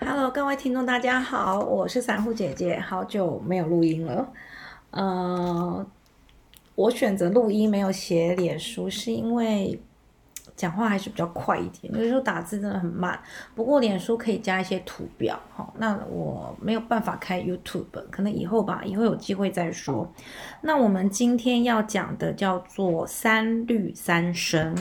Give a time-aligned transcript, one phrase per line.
[0.00, 4.28] Hello，各位听众，大家好，我是散户姐姐，好久没有录音了。
[4.90, 5.86] 呃，
[6.74, 9.80] 我选择录音没有写脸书，是因为
[10.56, 13.18] 讲话还是比较快一点，有时候打字真的很慢。
[13.54, 20.12] 不过脸书可以加一些图表，哈，那我没有办法开 YouTube，可能以后吧，以后有机会再说。
[20.60, 24.74] 那我们今天要讲的叫做三绿三生，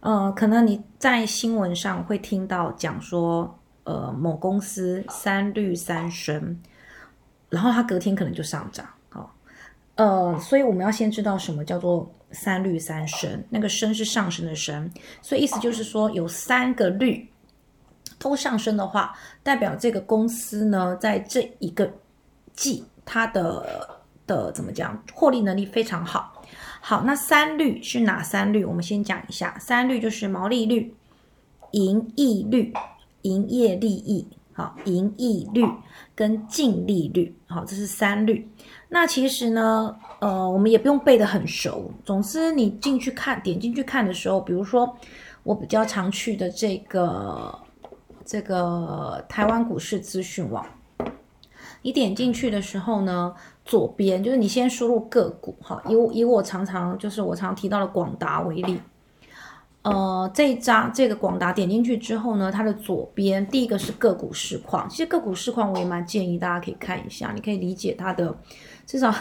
[0.00, 3.56] 呃，可能你在新闻上会听到讲说。
[3.84, 6.56] 呃，某公司三绿三升，
[7.50, 9.34] 然后它隔天可能就上涨，好，
[9.96, 14.88] 呃，所以我们要先知道什么叫做三绿三升，那个升是上升的升，
[15.20, 17.28] 所以意思就是说有三个绿
[18.20, 19.12] 都上升的话，
[19.42, 21.92] 代表这个公司呢，在这一个
[22.54, 26.40] 季它的的怎么讲，获利能力非常好。
[26.80, 28.64] 好，那三绿是哪三绿？
[28.64, 30.94] 我们先讲一下，三绿就是毛利率、
[31.72, 32.72] 盈利率。
[33.22, 35.64] 营业利益，好，盈利率
[36.14, 38.48] 跟净利率，好，这是三率。
[38.88, 41.90] 那其实呢，呃，我们也不用背得很熟。
[42.04, 44.96] 总之，你进去看，点进去看的时候，比如说
[45.42, 47.58] 我比较常去的这个
[48.24, 50.64] 这个台湾股市资讯网，
[51.80, 58.78] 你点进去的时候呢，左边就是你先输入个股，哈，以以我常常就是我常提到的广达为例。
[59.82, 64.88] 呃，这一张这个广达点进去之后呢，它的左边第一个是个股市况。
[64.88, 68.32] 其实个股市况我也蛮建议大家可以看一下，你可以理解它的
[68.86, 69.12] 至少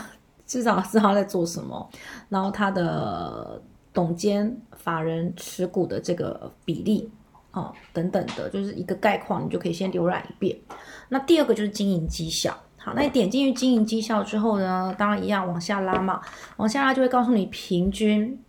[0.46, 1.90] 至少知道在做什么，
[2.30, 3.60] 然后它的
[3.92, 7.10] 董监法人持股的这个比例
[7.54, 10.56] 哦等等的，就是一个概况，你就可以先浏览一遍。
[11.10, 12.56] 那第二个就是经营绩效。
[12.78, 16.22] 好，那你点进去经营绩效之后呢，当然一样往下拉嘛，
[16.58, 18.40] 往下拉就会告诉你平均。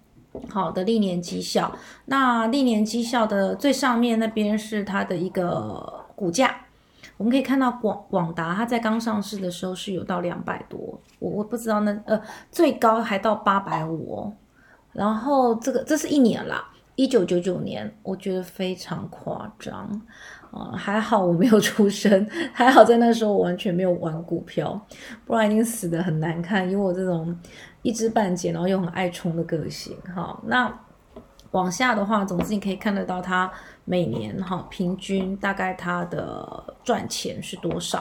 [0.48, 1.70] 好的历年绩效，
[2.06, 6.54] 那历年绩效的最上面那边是它的一个股价，
[7.16, 14.32] 我们可以看到广广达它在刚上市的时候是有到两百多，我我不知道那呃最高还到八百五哦，
[14.92, 16.71] 然后这个这是一年啦，
[17.02, 19.90] 一九九九年，我觉得非常夸张
[20.52, 24.80] 啊，还好我没有出生，还好在那时候我完全没有玩股票，
[25.26, 27.36] 不然已经死的很难看，以我这种。
[27.82, 30.40] 一知半解，然后又很爱冲的个性，哈。
[30.44, 30.72] 那
[31.50, 33.50] 往下的话，总之你可以看得到它
[33.84, 38.00] 每年哈平均大概它的赚钱是多少。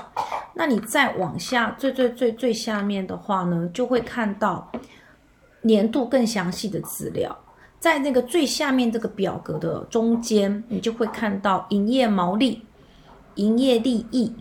[0.53, 4.71] 那你再往下最最最最下面的话呢，就会看到
[5.63, 7.35] 年度更详细的资料。
[7.81, 12.61] 在那个最下面这个表格的中间，你就会看到营业毛利、
[13.35, 14.31] 营业利益、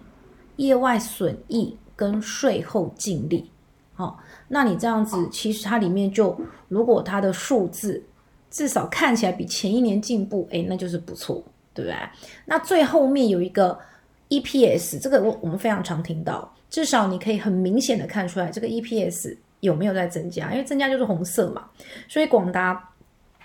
[0.56, 3.50] 业外损益跟税后净利。
[3.94, 8.04] 好，那你这样子，其实它里面就，如果它的数字
[8.50, 11.42] 至少看起来比前一年进步，哎，那就是不错，
[11.72, 11.96] 对不对？
[12.44, 13.78] 那最后面有一个
[14.28, 21.64] EPS，这个我我们非常常听到，至少你可以很明显的看出来这个 EPS 有没有在增加，因为增加就是红色嘛，
[22.06, 22.88] 所以广达。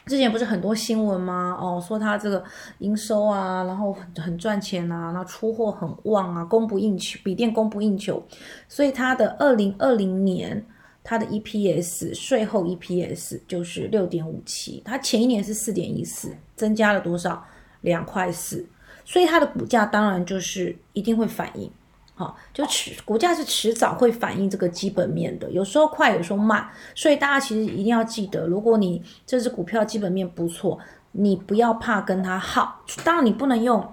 [0.05, 1.57] 之前不是很多新闻吗？
[1.59, 2.43] 哦，说他这个
[2.79, 8.23] 营收啊，然后很很赚钱啊，然后出货很旺啊，供不应求，笔电供不应求，
[8.67, 10.65] 所以他的二零二零年
[11.03, 17.43] 他的 EPS 税后 EPS 就是六点五七，他前一年是四点一四，增加了多少？
[17.81, 18.65] 两块四，
[19.03, 21.69] 所以它的股价当然就是一定会反应。
[22.17, 26.65] 好，就迟股价是迟早会反映这个基本面的，有时候快，有时候慢，
[26.95, 30.79] 所以大家其实一定要记得，如果你这只股票基本面不错，
[31.11, 32.79] 你不要怕跟它耗。
[33.03, 33.85] 当然，你不能用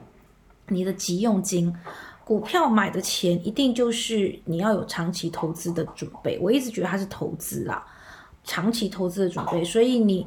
[0.68, 1.74] 你的急用金，
[2.24, 6.38] 股票买的钱一定就是你要有长期投资的准备。
[6.40, 7.84] 我一直觉得它是投资啦，
[8.44, 10.24] 长期投资的准备，所以你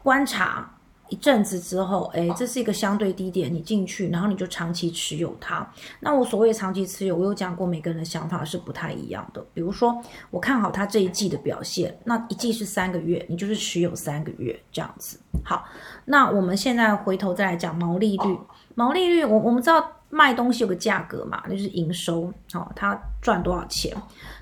[0.00, 0.72] 观察。
[1.12, 5.70] 一阵子之后，哎，这是一个相对低点，你进去，然后你就长期持有它。
[6.00, 9.44] 那我所谓长期持有，我有讲过，每个人的想法是不太一样的。
[9.52, 15.20] 比如说，我看好它这一季的表现，那一季是三个月，你就是持有三个月这样子。
[15.44, 15.66] 好，
[16.06, 18.38] 那我们现在回头再来讲毛利率。
[18.74, 23.94] 毛利率，我我们知道卖东西有个价格嘛，那就是营收，好，它赚多少钱，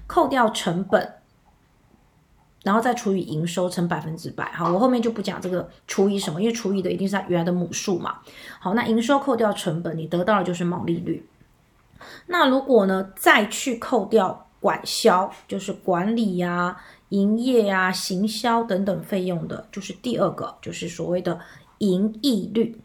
[0.07, 1.15] 扣掉成本。
[2.63, 8.19] 然后再除以营收乘百分之百，好，我后面就不讲这个除以什么，因为除以的一定是它原来的母数嘛。
[8.59, 11.27] 好，那营收扣掉成本，你得到的就是毛利率。
[12.27, 16.77] 那如果呢，再去扣掉管销，就是管理呀、
[17.09, 21.41] 营业呀、行销等等费用的，就是第二个，就是所谓的
[21.79, 22.79] 盈利率。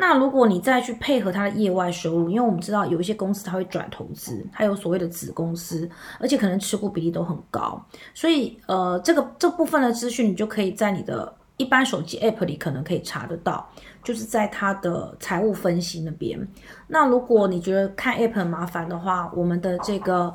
[0.00, 5.88] 那如果你再去配合它的业外收入，因为我们知道有一些公司它会转投资，它有所谓的子公司，
[6.18, 7.80] 而且可能持股比例都很高，
[8.14, 13.68] 所以呃，这个这部分的资讯你就可以在你的一般手机 App 里可能可以查得到。
[14.02, 16.48] 就是在它的财务分析那边。
[16.88, 20.34] 那如果你觉得看 App 很麻烦的话，我们的这个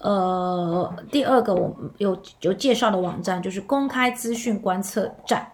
[0.00, 5.46] 呃第二个我们有有介绍的网站就是公开资讯观测站。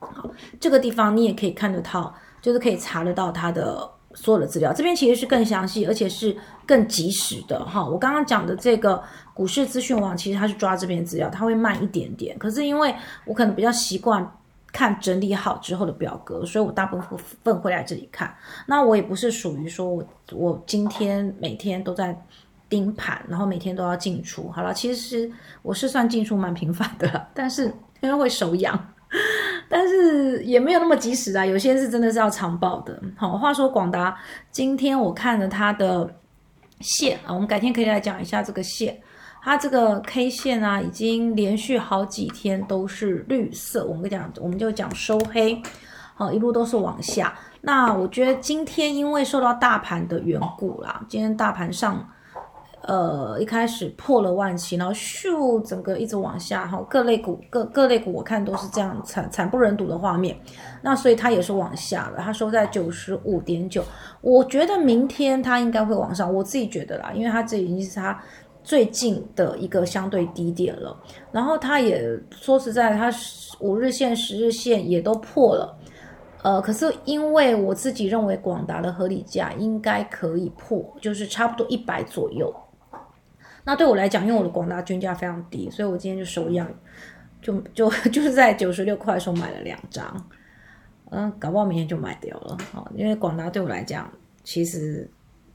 [0.00, 0.28] 好，
[0.58, 2.12] 这个地方你也可以看得到，
[2.46, 4.72] 就是可以查得到它的所有的资料。
[4.72, 6.34] 这边其实是更详细，而且是
[6.64, 7.84] 更及时的哈。
[7.84, 9.02] 我刚刚讲的这个
[9.34, 12.38] 股市资讯网，其实它是抓这边资料，它会慢一点点。
[12.38, 12.94] 可是因为
[13.24, 14.24] 我可能比较习惯
[14.72, 16.96] 看整理好之后的表格，所以我大部
[17.42, 18.32] 分会来这里看。
[18.64, 22.16] 那我也不是属于说我我今天每天都在
[22.68, 24.48] 盯盘，然后每天都要进出。
[24.52, 25.28] 好了，其实
[25.62, 27.64] 我是算进出蛮频繁的，但是
[28.00, 28.92] 因为会手痒。
[29.68, 33.00] 但是也没有那么及时啊，有些是真的是要长报的。
[33.16, 34.16] 好，话说广达
[34.50, 36.08] 今天我看了它的
[36.80, 38.96] 线啊，我们改天可以来讲一下这个线。
[39.42, 43.84] 它这个 K 线啊，已经连续好几天都是绿色。
[43.84, 45.62] 我们讲，我们就讲收黑，
[46.14, 47.32] 好，一路都是往下。
[47.60, 52.08] 那我觉得今天因为受到大盘的缘故啦，今天大盘上。
[52.86, 60.38] 呃，一开始破了万七，然后咻，整个一直往下，哈，各类股各各类股我看都是这样惨惨不忍睹的画面，
[60.82, 63.82] 那所以它也是往下了，它收在九十五点九，
[64.20, 68.16] 我觉得明天它应该会往上，我自己觉得啦，因为它这已经是它
[68.62, 70.96] 最近的一个相对低点了，
[71.32, 73.12] 然后它也说实在，它
[73.58, 75.76] 五日线、十日线也都破了，
[76.44, 82.54] 呃，可是因为我自己认为广达的合理价应该可以破，就是差不多一百左右。
[83.66, 86.66] 那对我来讲，因为我的广大均价非常低，所以我今天就手痒，
[87.42, 90.28] 就就就是在九十六块的时候买了两张，
[91.10, 92.56] 嗯，搞不好明天就卖掉了。
[92.72, 94.08] 好，因为广达对我来讲，
[94.44, 95.10] 其实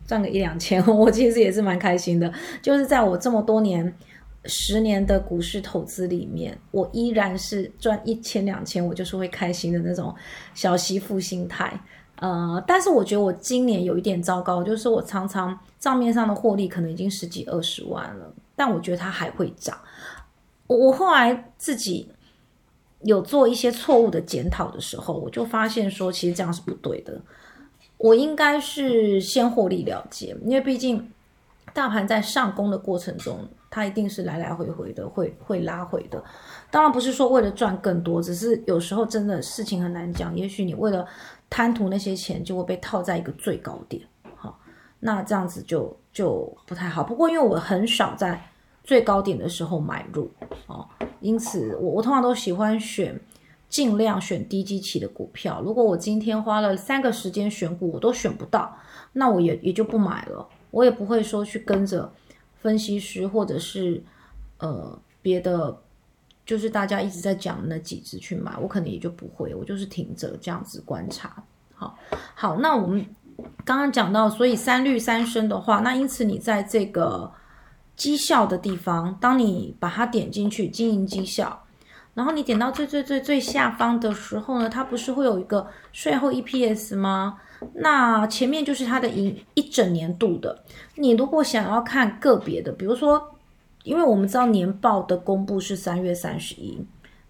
[0.06, 2.32] 赚个一两千， 我其实也是蛮开心的。
[2.62, 3.96] 就是在我这么多年、
[4.44, 10.14] 十年的股市投资里面，我依然是赚一千两千，我就是会开心的那种
[10.54, 11.80] 小媳妇心态。
[12.22, 19.76] 呃，但是我觉得我今年有一点糟糕，就是我常常账面上的获利可能已经十几二十万了，但我觉得它还会涨。
[20.68, 22.08] 我我后来自己
[23.02, 27.20] 有做一些错误的检讨的时候，我就发现说，其实这样是不对的。
[27.98, 31.12] 我应该是先获利了结，因为毕竟
[31.74, 33.40] 大盘在上攻的过程中，
[33.72, 36.24] 它一定是来来回回的，会会拉回的。
[36.70, 41.04] 当然不是说为了赚更多，只是有时候真的事情很难讲，也许你为了。
[41.52, 44.02] 贪图那些钱就会被套在一个最高点，
[44.38, 44.58] 好，
[45.02, 47.04] 那这样子就就不太好。
[47.04, 48.42] 不过因为我很少在
[48.86, 50.32] 最高点的时候买入，
[50.68, 50.88] 哦，
[51.20, 53.20] 因此我我通常都喜欢选
[53.68, 55.62] 尽量选低基期的股票。
[55.62, 58.74] 如果我今天花了三个时间选股，我都选不到，
[59.12, 60.48] 那我也也就不买了。
[60.72, 62.10] 我也不会说去跟着
[62.62, 64.02] 分析师或者是
[64.60, 65.82] 呃别的。
[66.46, 71.42] 就是大家一直在讲那几只去买，我可能也就不会，我就是停着这样子观察。
[71.74, 71.98] 好，
[72.36, 73.06] 好，那我们
[73.64, 77.32] 刚刚讲到，所以三绿三升的话，那因此你在这个
[77.96, 81.64] 绩效的地方，当你把它点进去经营绩效，
[82.14, 87.38] 然后你点到最最最最下方的时候呢，它不是会有一个税后 EPS 吗？
[87.76, 90.64] 那前面就是它的一一整年度的。
[90.96, 93.31] 你如果想要看个别的，比如说。
[93.84, 96.84] 因为我们知道年报的公布是三月三十一，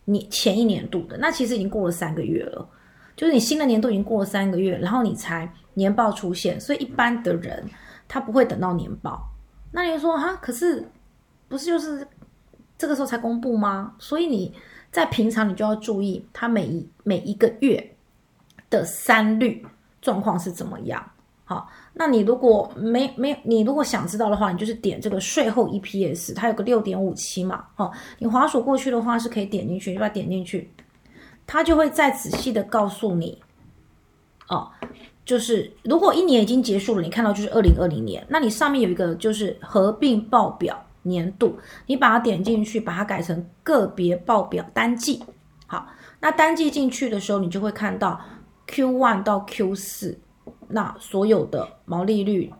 [0.05, 2.67] 你前一年度的，那其实已经过了三个月了，
[3.15, 7.63] 就是你新的年度已经过了三个月，然后你才年报出现，所以一般的人
[8.07, 9.29] 他不会等到年报。
[9.71, 10.85] 那你说哈，可是
[11.47, 12.05] 不是就是
[12.77, 13.93] 这个时候才公布吗？
[13.99, 14.53] 所以你
[14.91, 17.95] 在平常你就要注意他每一每一个月
[18.69, 19.65] 的三率
[20.01, 21.11] 状况是怎么样。
[21.45, 30.71] 好，那你如果没没你如果想知道的话，你就是点这个税后 EPS，它有个六点五七嘛，哦，你滑鼠过去的话是可以点进去，你把它点进去，
[31.45, 33.41] 它就会再仔细的告诉你，
[34.47, 34.71] 哦，
[35.25, 41.57] 就是如果一年已经结束了，你看到就是二零二零年，那你上面有一个就是合并报表年度，
[41.87, 45.21] 你把它点进去，把它改成个别报表单季，
[45.67, 45.87] 好，
[46.21, 48.21] 那单季进去的时候，你就会看到
[48.67, 50.17] Q one 到 Q 四。
[50.73, 52.51] 那所有的毛利率，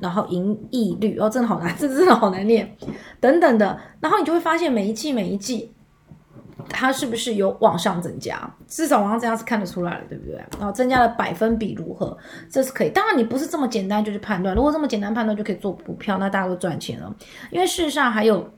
[0.00, 2.74] 然后盈利率，哦，真的好难，这真的好难念，
[3.20, 5.72] 等等的，然后你就会发现每一季每一季，
[6.68, 8.38] 它是不是有往上增加？
[8.66, 10.36] 至少往上增加是看得出来了，对不对？
[10.58, 12.16] 然后增加的百分比如何？
[12.50, 12.90] 这是可以。
[12.90, 17.14] 当然你不是这么简单就去判断，如果这么简单判断就可以做股票，那大家都赚钱了。
[17.50, 18.48] 因为事实上还有。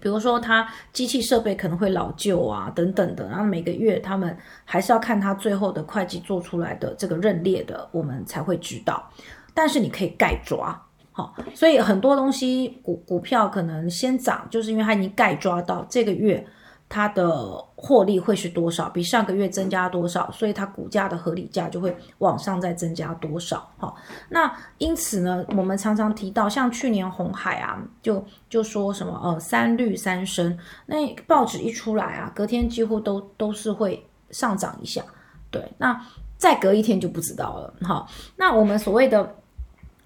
[0.00, 9.08] 比如说，它机器设备可能会老旧啊，等等的，然后每个月他们还是要看它最后的会计做出来的这个认列的，我们才会知道。
[9.52, 10.80] 但是你可以盖抓，
[11.12, 16.46] 好，所以很多东西股股票可能先涨，就是因为它已经盖抓到这个月
[16.92, 23.66] 它的获利会是多少，比上个月增加多少，所以它股价的合理价就会往上再增加多少。
[23.78, 23.94] 哈，
[24.28, 35.00] 那因此呢，我们常常提到，像去年红海啊，就就说什么呃三绿三升，那报纸一出来啊，隔天几乎都都是会上涨一下。
[35.48, 36.04] 对，那
[36.36, 37.72] 再隔一天就不知道了。
[37.82, 38.04] 哈，
[38.34, 39.36] 那我们所谓的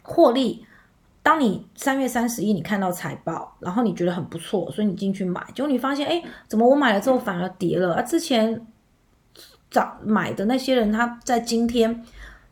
[0.03, 0.67] 获利。
[1.25, 7.95] 当你三月三十一你看到财报，然后你觉得很不错，所以你进去买，结果你发现，哎，怎么我买了之后反而跌了？
[7.95, 8.67] 啊，之前
[9.71, 12.05] 涨买的那些人，他在今天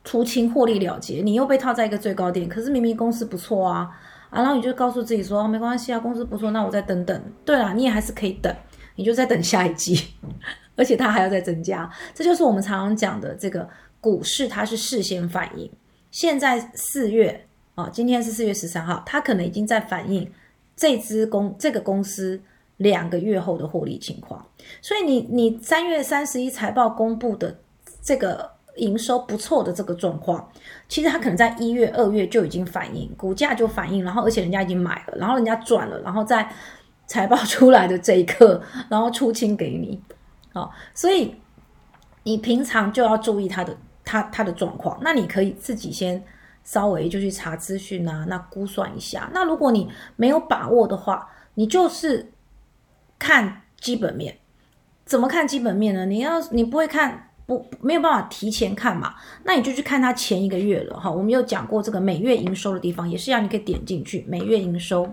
[0.04, 3.90] 出清获利了结，你又被套在一个最高点，可是明明公司不错啊，
[4.30, 7.22] 啊，然后你就告诉自己说，没关系啊，公司不错，那我再等等。
[7.44, 8.50] 对啦，你也还是可以等，
[8.96, 10.14] 你就再等下一季，
[10.76, 13.68] 而且它还要再增加，这就是我们常常讲的这个
[14.00, 15.70] 股市，它是事先反应。
[16.10, 17.46] 现在四月。
[17.74, 20.30] 哦，今天是四月十三号，它可能已经在反映
[20.76, 22.38] 这支公这个公司
[22.76, 24.44] 两个月后的获利情况。
[24.82, 27.56] 所以你你三月三十一财报公布的
[28.02, 30.46] 这个营收不错的这个状况，
[30.86, 36.46] 其实它可能在一月、二月就已经反映，股价就反映，然后而且人家已经买了，然后人家赚了，然后在
[37.06, 38.60] 财报出来的这一刻，
[38.90, 39.98] 然后出清给你。
[40.52, 41.34] 哦，所以
[42.24, 43.74] 你平常就要注意它的
[44.04, 44.98] 它它的状况。
[45.00, 46.22] 那你可以自己先。
[46.64, 49.28] 稍微就去查资讯啊，那估算一下。
[49.32, 52.32] 那如果你没有把握的话，你就是
[53.18, 54.38] 看基本面。
[55.04, 56.06] 怎么看基本面呢？
[56.06, 59.14] 你要你不会看，不没有办法提前看嘛？
[59.44, 61.10] 那你就去看它前一个月了哈。
[61.10, 65.12] 我们有讲过这个每月营收的地方，也是要你可以点进去每月营收。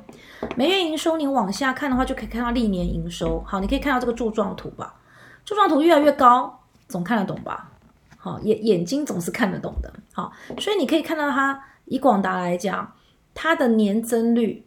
[0.56, 3.44] 每月营收你往下看的话，就可以看到历年营收。
[3.46, 4.94] 好，你可以看到这个柱状图吧？
[5.44, 7.69] 柱状图越来越高，总看得懂吧？
[8.22, 9.92] 好，眼眼睛总是看得懂的。
[10.12, 12.94] 好，所以你可以看到它以广达来讲，
[13.34, 14.66] 它的年增率，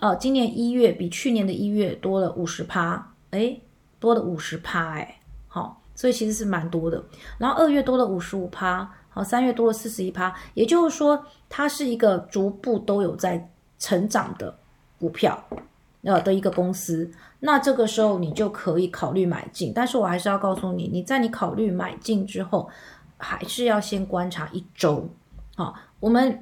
[0.00, 3.56] 呃，今年一月比去年的一月多了五十趴，哎，
[4.00, 7.00] 多了五十趴，哎，好，所以其实是蛮多的。
[7.38, 14.58] 然后二月多了五十五趴，好，三月多了四十一趴，也就是说，它是一个逐步都有在成长的
[14.98, 15.40] 股票，
[16.02, 17.10] 呃的一个公司。
[17.40, 22.68] 那这个时候你就可以考虑买进，但是我还是要告诉你，你在你考虑买进之后。
[23.20, 25.08] 还是要先观察一周，
[25.56, 26.40] 好，我们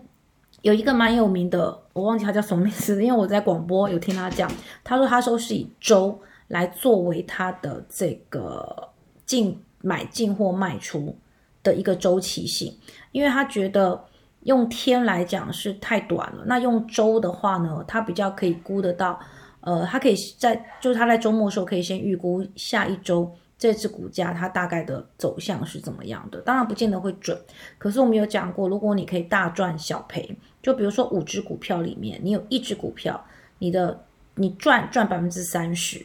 [0.60, 4.46] 有一个蛮有名的，我忘记他叫什么名字，因为我在广播有听他讲，
[4.84, 8.90] 他说他说是以周来作为他的这个
[9.24, 11.16] 进买进或卖出
[11.62, 12.76] 的一个周期性，
[13.10, 14.04] 因为他觉得
[14.42, 19.18] 用天来讲是太短了，那用周的话呢，他比较可以估得到，
[19.66, 23.30] 呃，他可以在就是他在周末的时候可以先预估下一周。
[23.58, 26.38] 这只股价它大概的走向是怎么样的？
[26.42, 27.34] 当然不见得会准，
[27.78, 33.18] 可是我们有讲过，如果你可以大赚小赔，就比如说五只股票里面，你有一只股票，
[33.58, 33.98] 你的
[34.34, 36.04] 你赚赚百分之三十，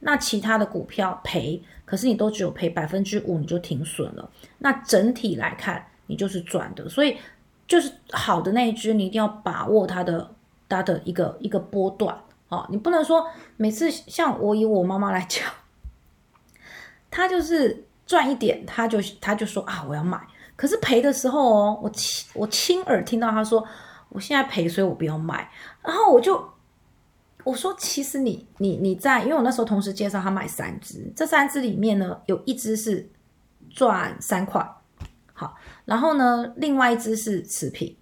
[0.00, 4.30] 那其他的股票赔，可是你都只有赔百分之五，你就停损了。
[4.56, 6.88] 那整体来看，你就是赚的。
[6.88, 7.18] 所以
[7.68, 10.30] 就是好的那一只，你一定要把握它的
[10.66, 12.16] 它的一个一个波段
[12.48, 13.26] 哦，你不能说
[13.56, 15.44] 每次像我以我妈妈来讲。
[17.08, 20.20] 他就是赚一点，他就他就说啊，我要买。
[20.54, 23.66] 可是赔的时候哦，我亲我亲耳听到他说，
[24.10, 25.50] 我现在赔，所以我不要买。
[25.82, 26.46] 然后我就
[27.44, 33.08] 我说，其实你你你在，因为我那时候同时介绍他买三只，这三只里面呢，有一只是
[33.70, 34.68] 赚三块，
[35.32, 37.96] 好，然后呢，另外一只是持平，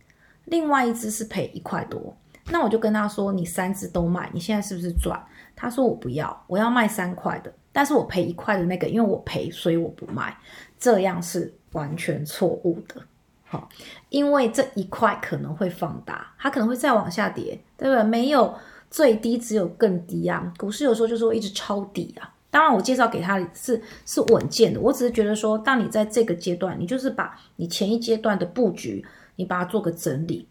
[0.47, 2.17] 另外一只是赔一块多。
[2.51, 5.19] 那我就跟他说，你三只都卖，你现在是不是赚？
[5.57, 7.53] 他说我不要，我要卖三块的。
[7.73, 10.37] 但是我赔一块的那个，因为我赔，所以我不卖，
[10.79, 13.03] 这样是完全错误的，
[13.45, 13.69] 好，
[14.11, 18.05] 因为这一块可能会放大，它可能会再往下跌，对不对？
[18.05, 18.55] 没有
[18.91, 20.53] 最低，只有更低啊。
[20.57, 22.33] 股市有时候就是会一直抄底啊。
[22.49, 30.47] 当然，我介绍给他是是稳健的，我只是觉得说，当你在这个阶段，你就是把你前一阶段的布局，你把它做个整理。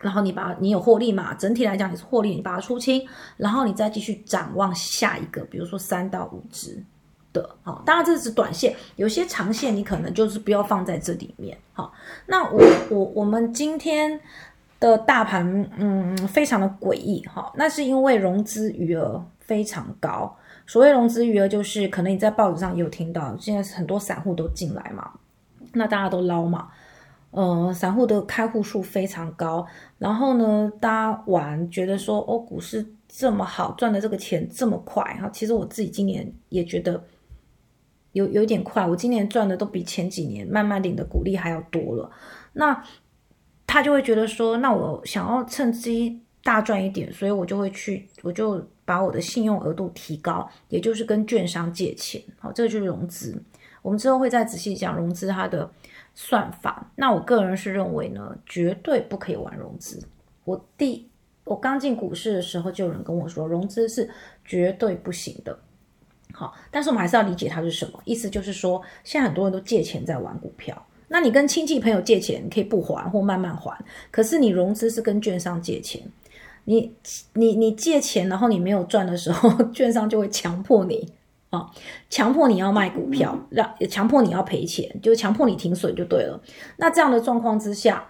[0.00, 1.34] 然后你把你有获利嘛？
[1.34, 3.04] 整体来讲你是获利，你把它出清，
[3.36, 6.80] 然后你再继续展望下一个，比如说三到五只
[7.32, 11.92] 的，好，当然这是短线，有些长线你可能就是不要放在这里面，好。
[12.26, 14.20] 那我我我们今天
[14.78, 20.36] 的大盘嗯非常的诡异哈，那是因为融资余额非常高，
[20.66, 25.10] 所谓融资余额就是可能你在报纸上也有听到，现在很多散户都进来嘛，
[25.72, 26.68] 那大家都捞嘛。
[27.30, 29.66] 呃，散户的开户数非常高，
[29.98, 37.04] 然后呢，大家玩觉得说，哦，股市这么好赚的这个钱这么快哈，其实我自己今年也觉得
[38.12, 42.10] 有有点快，我今年赚的都比前几年慢慢领的股利还要多了。
[42.54, 42.82] 那
[43.66, 53.40] 他就会觉得说，那我想要趁机大赚一点，所以我就会去，我就把我的信用额度提高，也就是跟券商借钱，好，这个就是融资。
[53.88, 55.70] 我们之后会再仔细讲融资它的
[56.14, 56.92] 算法。
[56.94, 59.98] 那我个人是认为呢，绝对不可以玩融资。
[60.44, 61.08] 我第
[61.44, 64.06] 我刚进股市的时候，就有人跟我说，融资是
[64.44, 65.58] 绝对不行的。
[66.34, 70.84] 好，但是我们还是要理解它是什么意思，就是说现在很多人都借钱在玩股票。
[71.08, 73.74] 那你跟亲戚朋友借钱，可以不还或慢慢还，
[74.10, 76.02] 可是你融资是跟券商借钱。
[76.64, 76.92] 你
[77.32, 81.10] 你你借钱，然后你没有赚的时候， 券商就会强迫你
[81.50, 81.70] 啊，
[82.10, 86.40] 强迫你要卖股票，让强迫你要赔钱，就强迫你停损就对了。
[86.76, 88.04] 那这样的状况之下，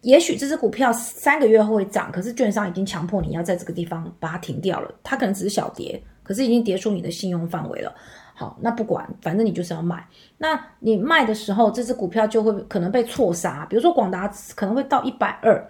[0.00, 4.90] 也许这只股票三个月后会涨，可是券商已经强迫你要在这个地方把它停掉了。
[5.02, 7.94] 它可能只是小跌，可是已经跌出你的信用范围了。
[8.34, 10.08] 好，那不管，反正你就是要卖。
[10.38, 15.62] 那你卖的时候，这只股票就会可能被错杀，比如说广达可能会到一百二。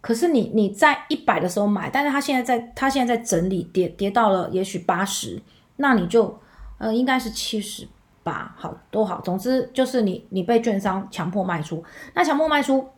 [0.00, 5.42] 可是你你在一百的时候买，但是它现在在它现在在整理，跌跌到了也许八十，
[5.74, 6.38] 那你就
[6.78, 7.86] 呃应该是七十
[8.22, 11.82] 八，好都好，总之就是你你被券商强迫卖出，
[12.14, 12.88] 那强迫卖出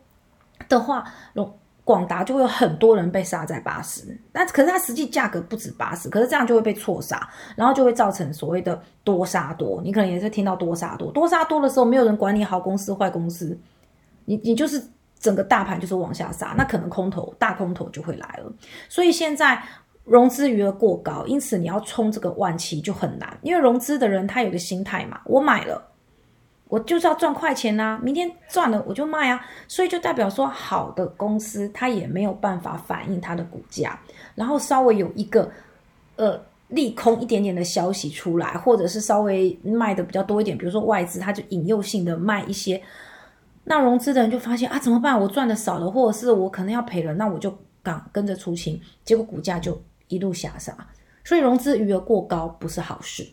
[0.69, 1.03] 的话，
[1.33, 1.53] 广
[1.83, 13.57] 广达就会有很多人被杀在八十，那可是它实际价格不止八十，可是这样就会被错杀，然后就会造成所谓的多杀多，你可能也是听到多杀多，多杀多的时候没有人管你好公司坏公司，
[14.25, 14.81] 你你就是。
[15.19, 18.53] 整个大盘就是往下杀，那可能空头大空头就会来了。
[18.87, 19.59] 所以现在
[20.07, 23.37] 融资余额过高，因此你要冲这个万期就很难。
[23.41, 25.85] 因为融资的人他有个心态嘛，我买了，
[26.69, 29.45] 我就是要赚快钱呐，明天赚了我就卖啊。
[29.67, 33.99] 所以就代表说，好的公司它也没有办法反映它的股价，
[34.33, 35.51] 然后稍微有一个
[36.15, 42.81] 呃利空一点点的消息出来，或者是稍微卖的比较多一点，比如说外资，它就引诱性的卖一些。
[43.65, 45.19] 那融资的人就发现啊，怎么办？
[45.19, 50.75] 我赚的少了，或者是我可能要赔了，那我就刚跟着出清，结果股价就一路下杀。
[51.23, 53.27] 所以融资余额过高不是好事，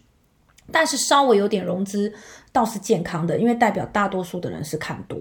[0.72, 2.12] 但是稍微有点融资
[2.52, 5.18] 倒是健康的，因为代表大多数的人是看多，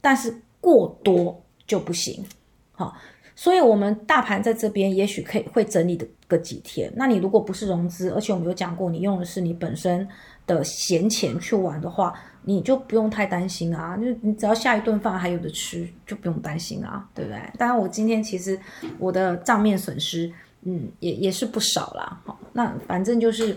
[0.00, 2.24] 但是过多就不行。
[2.72, 2.94] 好，
[3.34, 6.92] 所以我们大盘在这边也许可以会整理的个几天。
[6.96, 10.06] 那你如果不是融资，而且我们有讲过，你用的是你本身
[10.46, 12.14] 的闲钱去玩的话。
[12.44, 17.40] 你就不用太担心啊，就你只要下一顿饭还有的吃，就不用担心啊，对不对？
[17.56, 18.58] 当然，我今天其实
[18.98, 20.28] 我的账面损失，
[20.62, 22.20] 嗯，也也是不少啦。
[22.24, 23.56] 好，那反正就是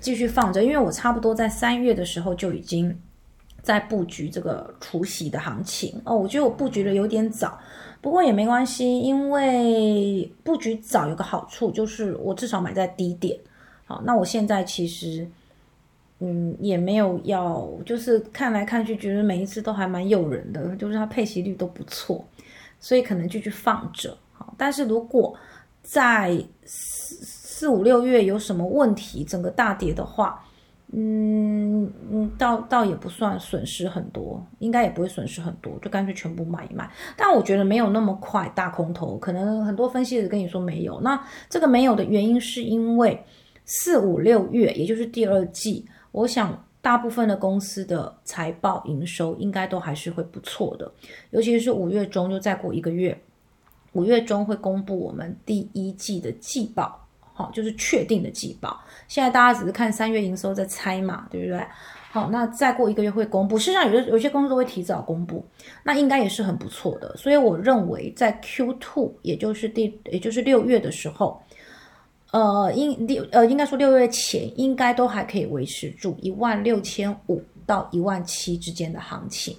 [0.00, 2.96] 继续放着，因为我差不多在三月的时候就已经
[3.62, 6.16] 在布局这个除夕的行情哦。
[6.16, 7.58] 我觉得我布局的有点早，
[8.00, 13.38] 不过也没关系，因为布局早有个好处就是我至少买在低点。
[13.86, 15.28] 好，那我现在其实。
[16.22, 22.22] 嗯，也没有要，就是看来看去，觉得每一次都还蛮诱人的，就是它配息率都不错，
[22.78, 24.14] 所以可能就去放着。
[24.34, 25.34] 好，但是如果
[25.90, 30.40] 在四四五六月有什么问题，整个大跌的话，
[30.92, 36.88] 嗯嗯，倒倒也不算损失很多，应该也不会损失很多，就干脆全部卖一卖。
[37.16, 41.00] 但我觉得没有那么快大空头，可能很多分析师跟你说没有。
[41.00, 43.20] 那这个没有的原因是因为
[43.64, 45.84] 四五六月，也就是第二季。
[46.12, 50.88] 我想，大部分的公司的财报营收应该都还是会不错的，
[51.30, 53.20] 尤其是五月中，就再过一个月，
[53.92, 56.98] 五月中会公布我们第一季的季报，
[57.32, 58.80] 好，就是确定的季报。
[59.08, 61.64] 现在大家只是看三月营收在猜嘛，对不对？
[62.12, 65.44] 好，那再过一个月会公布，事实上有的有些公司都会提早公布，
[65.84, 67.16] 那应该也是很不错的。
[67.16, 71.40] 所以我认为在 Q two，也就是第，也就是六月的时候。
[72.32, 79.56] 呃，应六呃，应该说六月前应该都还可以维持住一万六千五到一万七之间的行情。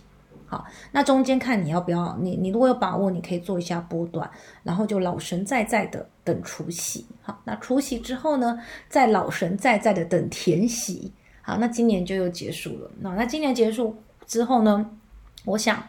[0.52, 4.30] 好，那中间看你要不要，你你如果有把握，你可以做一下波段，
[4.64, 7.06] 然后就老神在在的等除息。
[7.22, 8.60] 好，那除息之后呢，
[8.90, 11.10] 再老神在在的等填息。
[11.42, 12.92] 好，那今年就又结束了。
[13.00, 13.96] 那那今年结束
[14.28, 14.86] 之后呢，
[15.46, 15.82] 我想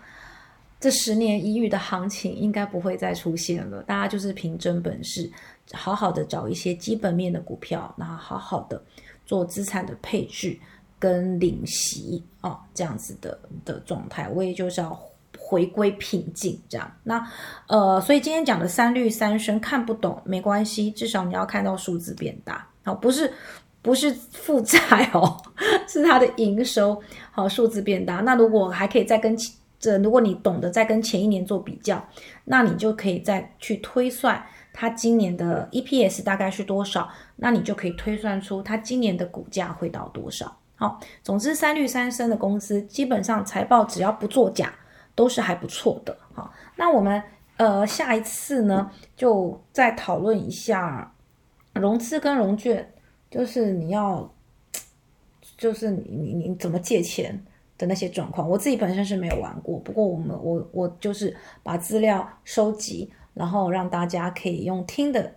[0.79, 5.29] 这十年一遇的行情应该不会再出现了，大家就是凭真本事。
[5.73, 8.81] 好好的找一些基本面的股票，然后好好的
[9.27, 10.57] 做资产的配置
[11.03, 14.97] 跟领息哦，这样子的的状态，我也就是要
[15.37, 16.89] 回归平静这样。
[17.03, 17.21] 那
[17.67, 23.33] 呃，所以今天讲的三率三升看不懂没关系，至少你要看到数字变大，好，不是
[23.83, 24.79] 不是负债
[25.13, 25.37] 哦，
[25.89, 28.21] 是它的营收好数字变大。
[28.21, 29.37] 那如果还可以再跟
[29.81, 32.01] 这，如果你懂得再跟前一年做比较，
[32.45, 34.41] 那你就可以再去推算。
[34.73, 37.11] 它今年的 EPS 大概是多少？
[37.37, 40.57] 那你就可以推算出它今年的股价会到多少。
[40.83, 44.75] 好，总之三绿三升的公司基本上财报只要不作假，
[45.15, 46.19] 都是还不错的。
[46.35, 47.23] 好，那我们
[47.57, 51.15] 呃下一次呢就再讨论一下
[51.75, 52.93] 融资跟融券，
[53.31, 54.29] 就是你要，
[55.57, 57.41] 就是你你你怎么借钱
[57.79, 58.51] 的那些状况。
[58.51, 65.33] 我自己本身是没有玩过，不过我们我我就是把资料收集，然后让大家可以用听的，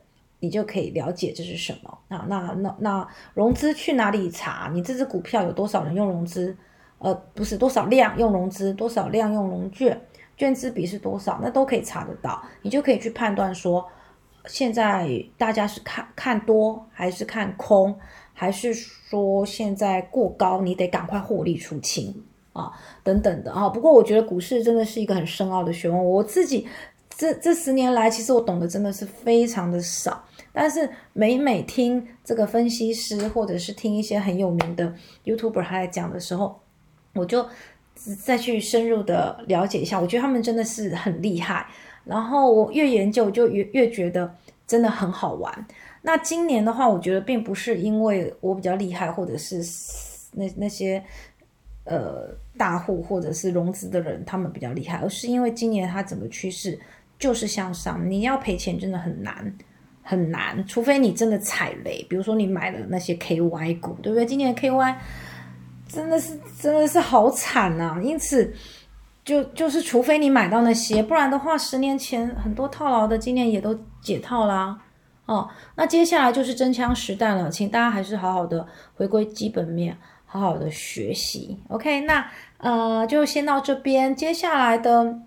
[0.46, 1.98] 你就可以了解这是什么。
[2.08, 4.70] 那那那那融资去哪里查？
[4.74, 6.56] 你这只股票有多少人用融资？
[7.00, 10.00] 呃，不是多少量用融资，多少量用融券，
[10.38, 12.42] 券资比是多少，那都可以查得到。
[12.62, 13.86] 你就可以去判断说。
[14.48, 17.98] 现在大家是看看多还是看空，
[18.32, 22.14] 还是说现在过高，你得赶快获利出清
[22.54, 22.72] 啊，
[23.04, 23.68] 等等的啊。
[23.68, 26.68] 不过我觉得股市真的是一个很深奥的学问，我自己
[27.10, 30.24] 这这十年来，其实我懂得真的是非常的少。
[30.56, 36.58] 但是每每听这个分析师，或者是听一些很有名的 YouTuber 他在讲的时候，
[37.14, 37.46] 我就
[38.24, 41.68] 再去深入的了解一下，我觉得他们真的是很厉害。
[42.06, 44.34] 然后我越研究就越越觉得
[44.66, 45.68] 真的很好玩。
[46.04, 49.62] 那今年的话，我觉得并不是因为我比较厉害，或者是
[50.34, 51.04] 那那些
[51.84, 56.80] 呃大户或者是融资的人他们比较厉害，而是因为今年它整个趋势
[57.18, 59.52] 就是向上，你要赔钱真的很难
[60.06, 64.26] 很难，除非你真的踩雷，比如说你买了那些 KY 股，对不对？
[64.26, 64.96] 今年 KY
[65.90, 68.54] 真的是真的是好惨呐，因此。
[69.26, 74.78] 就就是，除非你买到那些，不然的话，十年前很多套牢的，今年也都解套啦。
[75.26, 78.64] 哦，那接下来就是真枪实弹了，请大家还是好好的
[78.94, 81.60] 回归基本面，好好的学习。
[81.70, 82.24] OK，那
[82.58, 85.20] 呃，就先到这边，接下来的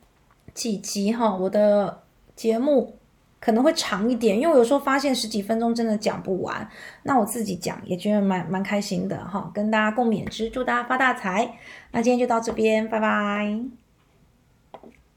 [0.54, 2.02] 几集哈，我的
[2.36, 2.97] 节目
[3.40, 6.68] 可能会长一点，因为有时候发现十几分钟真的讲不完，
[7.02, 11.58] 那我自己讲也觉得蛮蛮开心的哈，跟大家共勉之，祝大家发大财。
[11.92, 13.87] 那今天就到这边，拜拜。